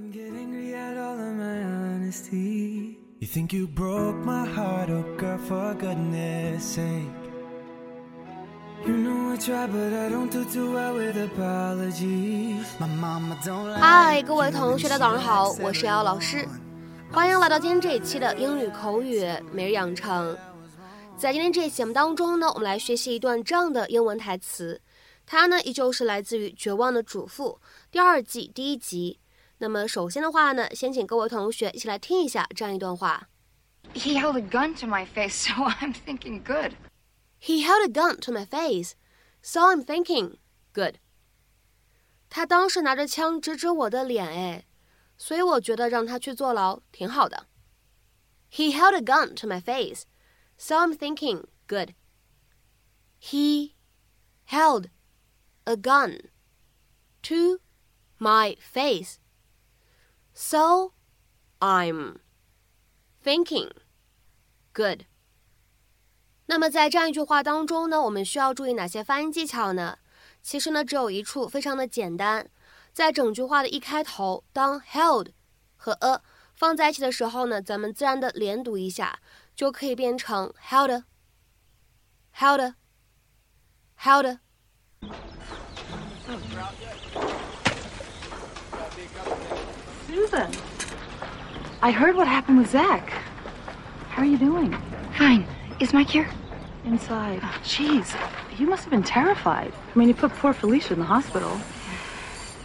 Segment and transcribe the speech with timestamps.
[0.00, 2.96] and get angry at all of my honesty.
[3.20, 7.10] You think you broke my heart, oh girl, for goodness sake.
[8.86, 12.64] You know I try, but I don't do too well with apologies.
[12.78, 16.48] My mama don't like 嗨，各位同学，大家早上好，我是瑶瑶老师，
[17.12, 19.22] 欢迎来到今天这一期的英语口语
[19.52, 20.36] 每日养成。
[21.18, 24.80] 在今天这期节目当中呢，我们来学习一段这样的英文台词，
[25.26, 27.60] 它呢依旧是来自于《绝望的主妇》
[27.92, 29.18] 第二季第一集。
[29.59, 33.29] 那么首先的话呢，先请各位同学一起来听一下这样一段话。
[33.93, 36.73] He held a gun to my face, so I'm thinking good.
[37.39, 38.93] He held a gun to my face,
[39.41, 40.37] so I'm thinking,
[40.73, 40.95] good.
[42.29, 44.65] 他当时拿着枪指指我的脸，哎，
[45.17, 47.47] 所以我觉得让他去坐牢挺好的。
[48.51, 50.03] He held a gun to my face,
[50.57, 51.93] so I'm thinking, good.
[53.21, 53.73] He
[54.47, 54.89] held
[55.65, 56.29] a gun
[57.23, 57.59] to
[58.17, 59.17] my face,
[60.39, 60.93] so
[61.59, 62.17] I'm
[63.23, 63.71] thinking,
[64.73, 65.05] good.
[66.47, 69.97] 那么在这样一句话当中呢，我们需要注意哪些发音技巧呢？
[70.41, 72.51] 其实呢，只有一处非常的简单，
[72.93, 75.31] 在整句话的一开头，当 held
[75.75, 76.21] 和 a
[76.53, 79.19] 放在一起的时候呢，咱们自然的连读一下，
[79.55, 81.03] 就可以变成 held
[82.35, 82.75] held
[83.99, 84.39] held。
[90.10, 90.50] Susan,
[91.82, 93.10] I heard what happened with Zach.
[94.08, 94.76] How are you doing?
[95.16, 95.46] Fine.
[95.78, 96.28] Is Mike here?
[96.84, 97.38] Inside.
[97.44, 98.12] Oh, jeez,
[98.58, 99.72] you must have been terrified.
[99.72, 101.60] I mean, you put poor Felicia in the hospital.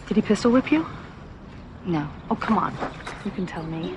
[0.08, 0.88] Did he pistol whip you?
[1.86, 2.10] No.
[2.32, 2.76] Oh, come on.
[3.24, 3.96] You can tell me.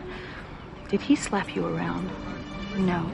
[0.91, 2.11] Did he slap you around?
[2.77, 3.11] No.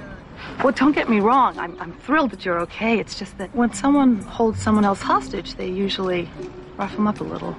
[0.64, 1.56] Well, don't get me wrong.
[1.60, 2.98] I'm, I'm thrilled that you're okay.
[2.98, 6.28] It's just that when someone holds someone else hostage, they usually
[6.76, 7.56] rough them up a little.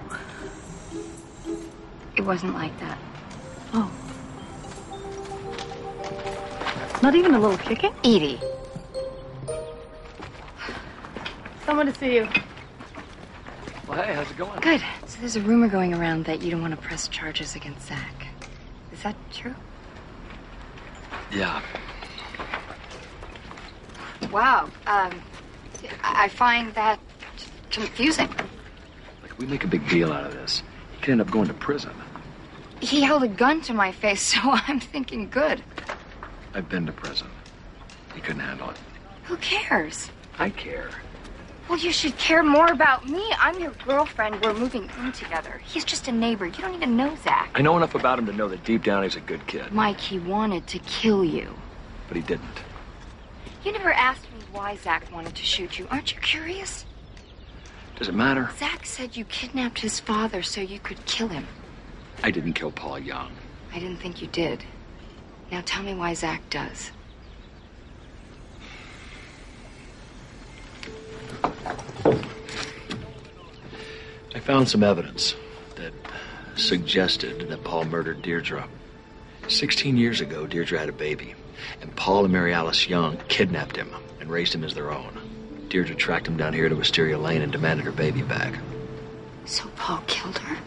[2.25, 2.97] It wasn't like that.
[3.73, 3.91] Oh.
[7.03, 7.93] Not even a little kicking?
[8.03, 8.41] Edie.
[11.67, 12.27] Someone to see you.
[13.87, 14.59] Well, hey, how's it going?
[14.59, 14.81] Good.
[15.05, 18.25] So there's a rumor going around that you don't want to press charges against Zach.
[18.91, 19.53] Is that true?
[21.31, 21.61] Yeah.
[24.31, 24.71] Wow.
[24.87, 25.21] Um,
[26.01, 26.99] I I find that
[27.69, 28.29] confusing.
[29.21, 30.63] Look, we make a big deal out of this.
[30.95, 31.91] He could end up going to prison.
[32.81, 35.63] He held a gun to my face, so I'm thinking good.
[36.53, 37.27] I've been to prison.
[38.13, 38.77] He couldn't handle it.
[39.25, 40.09] Who cares?
[40.39, 40.89] I care.
[41.67, 43.23] Well, you should care more about me.
[43.39, 44.39] I'm your girlfriend.
[44.43, 45.59] We're moving in together.
[45.65, 46.45] He's just a neighbor.
[46.45, 47.49] You don't even know Zach.
[47.55, 49.99] I know enough about him to know that deep down he's a good kid, Mike,
[49.99, 51.49] he wanted to kill you.
[52.07, 52.45] but he didn't.
[53.63, 55.87] You never asked me why Zach wanted to shoot you.
[55.89, 56.85] Aren't you curious?
[57.95, 58.51] Does it matter?
[58.59, 61.47] Zach said you kidnapped his father so you could kill him.
[62.25, 63.31] I didn't kill Paul Young.
[63.71, 64.63] I didn't think you did.
[65.51, 66.89] Now tell me why Zach does.
[74.33, 75.35] I found some evidence
[75.75, 75.93] that
[76.55, 78.67] suggested that Paul murdered Deirdre.
[79.47, 81.35] Sixteen years ago, Deirdre had a baby,
[81.79, 85.67] and Paul and Mary Alice Young kidnapped him and raised him as their own.
[85.69, 88.55] Deirdre tracked him down here to Wisteria Lane and demanded her baby back.
[89.45, 90.57] So Paul killed her?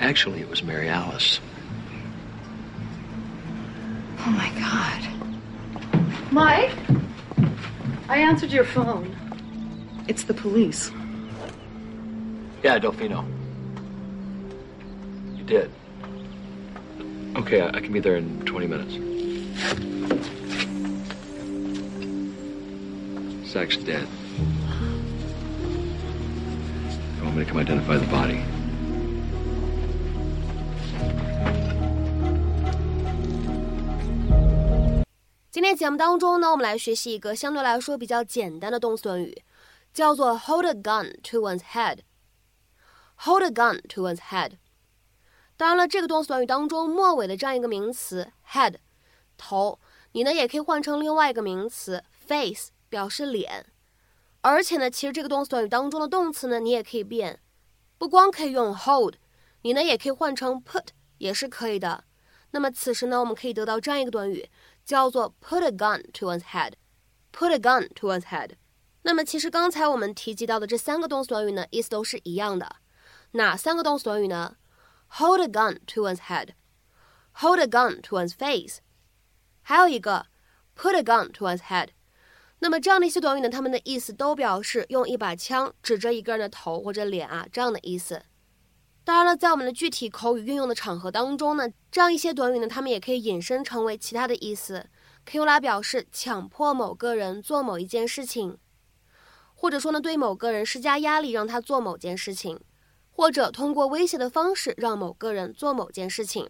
[0.00, 1.40] Actually, it was Mary Alice.
[4.20, 6.32] Oh my god.
[6.32, 6.74] Mike?
[8.08, 9.14] I answered your phone.
[10.08, 10.90] It's the police.
[12.62, 13.26] Yeah, Delfino.
[15.36, 15.70] You did.
[17.36, 18.94] Okay, I, I can be there in 20 minutes.
[23.46, 24.08] Zach's dead.
[27.16, 28.42] You want me to come identify the body?
[35.52, 39.42] 今天节目当中呢，我们来学习一个相对来说比较简单的动词短语，
[39.92, 41.98] 叫做 hold a gun to one's head。
[43.24, 44.52] hold a gun to one's head。
[45.56, 48.76] 当然了，这个动词短语当中末尾的这样一个名词 head
[49.36, 49.80] 头，
[50.12, 53.66] 你呢也可以换成另外一个名词 face 表示脸。
[54.42, 57.40] 而且呢，其实这个动词短语当中的动词呢，你也可以变，
[57.98, 59.16] 不光可以用 hold，
[59.62, 62.04] 你呢也可以换成 put 也是可以的。
[62.52, 64.48] 那么此时呢，我们可以得到这样一个短语。
[64.89, 68.51] 叫做 put a gun to one's head。put a gun to one's head。
[69.01, 72.77] 那么其实刚才我们提及到的这三个动词短语呢，意思都是一样的。
[73.31, 74.55] 哪三个动词短语呢？
[75.09, 78.77] hold a gun to one's head，hold a gun to one's face，
[79.61, 80.27] 还有一个
[80.75, 81.89] put a gun to one's head。
[82.59, 88.23] 那么这样的一些短语呢，它们的意思都表示用一把枪指着一个人的头或者脸啊，这样的意思。
[89.10, 94.88] 当然了，在我们的具体口语运用的场合当中呢，这样一些短语呢，它们也可以引申成为其他的意思，
[95.24, 98.56] 可以用来表示强迫某个人做某一件事情，
[99.56, 102.60] 或者说呢，对某个人施加压力让他做某件事情，
[103.10, 106.48] 或者通过威胁的方式让某个人做某件事情。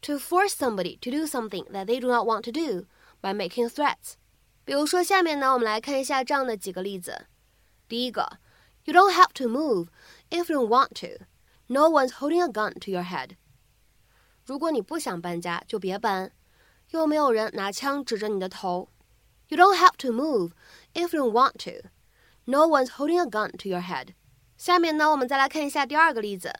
[0.00, 2.86] To force somebody to do something that they do not want to do
[3.20, 4.14] by making threats。
[4.64, 7.26] 比如说，下面呢，我们来看一下这样的几个例子。
[7.86, 8.38] 第一个
[8.84, 9.88] ，You don't have to move
[10.30, 11.26] if you want to.
[11.67, 13.37] No one's holding a gun to your head.
[14.45, 16.31] 如果你不想搬家，就别搬，
[16.89, 18.89] 又没有人拿枪指着你的头。
[19.47, 20.51] You don't have to move
[20.93, 21.89] if you don't want to.
[22.45, 24.15] No one's holding a gun to your head.
[24.57, 26.53] 下面呢，我们再来看一下第二个例子。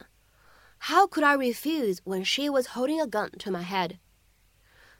[0.86, 3.98] how could I refuse when she was holding a gun to my head?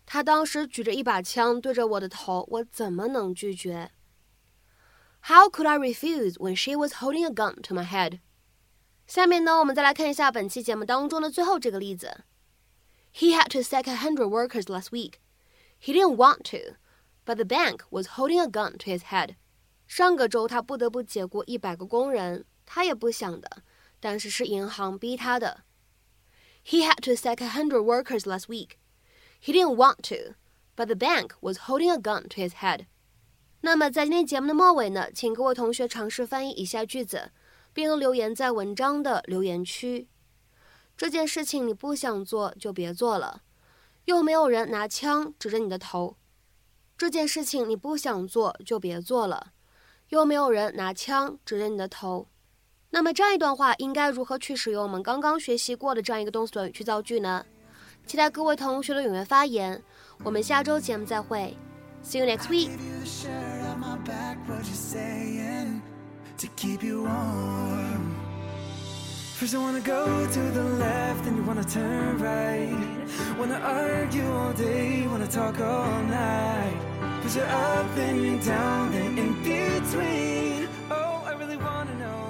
[0.07, 3.91] 她当时举着一把枪对着我的头，我怎么能拒绝？
[5.25, 8.21] How could I refuse when she was holding a gun to my head?
[9.10, 12.26] 下面呢，我们再来看一下本期节目当中的最后这个例子。
[13.12, 15.14] He had to sack a hundred workers last week.
[15.82, 16.76] He didn't want to,
[17.26, 19.36] but the bank was holding a gun to his head.
[19.88, 23.64] 上个周他不得不解雇一百个工人，他也不想的，
[24.00, 25.64] 但是是银行逼他的。
[26.64, 28.78] he had to sack a hundred workers last week.
[29.42, 30.36] He didn't want to,
[30.76, 32.86] but the bank was holding a gun to his head.
[33.62, 37.32] 那么在今天节目的末尾呢，请各位同学尝试翻译以下句子，
[37.74, 40.08] 并留言在文章的留言区。
[40.98, 43.44] 这件事情你不想做就别做了，
[44.06, 46.18] 又没有人拿枪指着你的头。
[46.98, 49.54] 这件事情你不想做就别做了，
[50.10, 52.28] 又没有人拿枪指着你的头。
[52.90, 57.46] 那么这样一段话应该如何去使用我们刚刚学习过的这样一个动词短语去造句呢？
[58.06, 59.82] 期待各位同学的踊跃发言。
[60.24, 61.56] 我们下周节目再会
[62.04, 62.72] ，See you next week.
[66.40, 68.16] to keep you warm.
[69.36, 72.72] First, I wanna go to the left, and you wanna turn right.
[73.38, 76.78] Wanna argue all day, wanna talk all night.
[77.22, 80.70] Cause you're up, and you're down, and in between.
[80.90, 82.29] Oh, I really wanna know.